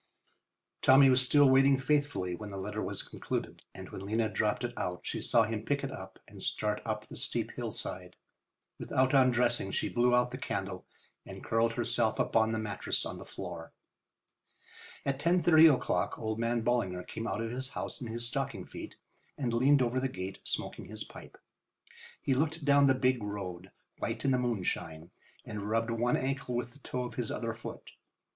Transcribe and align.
Tommy 0.81 1.11
was 1.11 1.23
still 1.23 1.47
waiting 1.47 1.77
faithfully 1.77 2.33
when 2.33 2.49
the 2.49 2.57
letter 2.57 2.81
was 2.81 3.03
concluded, 3.03 3.61
and 3.75 3.89
when 3.89 4.01
Lena 4.03 4.27
dropped 4.29 4.63
it 4.63 4.73
out 4.75 5.01
she 5.03 5.21
saw 5.21 5.43
him 5.43 5.63
pick 5.63 5.83
it 5.83 5.91
up 5.91 6.17
and 6.27 6.41
start 6.41 6.81
up 6.87 7.05
the 7.05 7.15
steep 7.15 7.51
hillside. 7.51 8.15
Without 8.79 9.13
undressing 9.13 9.69
she 9.69 9.89
blew 9.89 10.15
out 10.15 10.31
the 10.31 10.39
candle 10.39 10.87
and 11.23 11.43
curled 11.43 11.73
herself 11.73 12.17
upon 12.17 12.51
the 12.51 12.57
mattress 12.57 13.05
on 13.05 13.19
the 13.19 13.25
floor. 13.25 13.73
At 15.05 15.19
10:30 15.19 15.75
o'clock 15.75 16.17
old 16.17 16.39
man 16.39 16.61
Ballinger 16.61 17.03
came 17.03 17.27
out 17.27 17.39
of 17.39 17.51
his 17.51 17.69
house 17.69 18.01
in 18.01 18.07
his 18.07 18.27
stocking 18.27 18.65
feet 18.65 18.95
and 19.37 19.53
leaned 19.53 19.83
over 19.83 19.99
the 19.99 20.09
gate, 20.09 20.39
smoking 20.43 20.85
his 20.85 21.03
pipe. 21.03 21.37
He 22.23 22.33
looked 22.33 22.65
down 22.65 22.87
the 22.87 22.95
big 22.95 23.21
road, 23.21 23.69
white 23.99 24.25
in 24.25 24.31
the 24.31 24.39
moonshine, 24.39 25.11
and 25.45 25.69
rubbed 25.69 25.91
one 25.91 26.17
ankle 26.17 26.55
with 26.55 26.73
the 26.73 26.79
toe 26.79 27.03
of 27.03 27.13
his 27.13 27.29
other 27.29 27.53
foot. 27.53 27.91